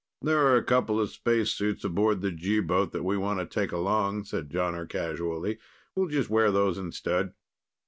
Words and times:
"There 0.19 0.43
are 0.47 0.55
a 0.55 0.63
couple 0.63 0.99
of 0.99 1.11
spacesuits 1.11 1.83
aboard 1.83 2.21
the 2.21 2.31
G 2.31 2.59
boat 2.59 2.91
that 2.91 3.03
we 3.03 3.17
want 3.17 3.39
to 3.39 3.45
take 3.45 3.71
along," 3.71 4.23
said 4.23 4.49
Jonner 4.49 4.89
casually. 4.89 5.59
"We'll 5.95 6.07
just 6.07 6.27
wear 6.27 6.49
those 6.49 6.79
instead." 6.79 7.33